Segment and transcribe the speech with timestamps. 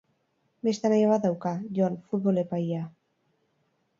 [0.67, 2.83] Beste anaia bat dauka, Jon, futbol epailea.